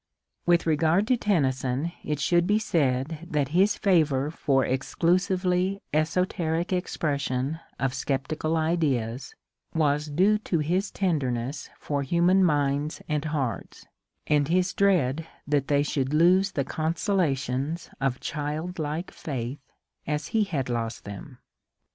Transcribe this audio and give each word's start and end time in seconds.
With 0.47 0.65
regard 0.65 1.05
to 1.09 1.15
Tennyson 1.15 1.91
it 2.03 2.19
should 2.19 2.47
be 2.47 2.57
said 2.57 3.27
that 3.29 3.49
his 3.49 3.77
favour 3.77 4.31
for 4.31 4.65
exclusively 4.65 5.83
esoteric 5.93 6.73
expression 6.73 7.59
of 7.79 7.93
sceptical 7.93 8.57
ideas 8.57 9.35
was 9.75 10.07
due 10.07 10.39
to 10.39 10.57
his 10.57 10.89
tenderness 10.89 11.69
for 11.77 12.01
human 12.01 12.43
minds 12.43 13.03
and 13.07 13.25
hearts, 13.25 13.85
and 14.25 14.47
his 14.47 14.73
dread 14.73 15.27
that 15.45 15.67
they 15.67 15.83
should 15.83 16.15
lose 16.15 16.53
the 16.53 16.65
consola 16.65 17.37
tions 17.37 17.91
of 18.01 18.19
childlike 18.19 19.11
faith 19.11 19.59
as 20.07 20.29
he 20.29 20.45
had 20.45 20.67
lost 20.67 21.03
them. 21.05 21.37